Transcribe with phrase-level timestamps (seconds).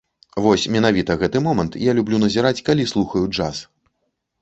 [0.45, 3.65] Вось менавіта гэты момант я люблю назіраць, калі слухаю джаз.